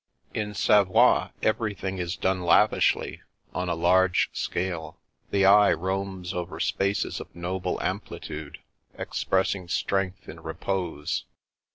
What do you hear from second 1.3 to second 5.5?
everything is done lavishly, on a large scale. The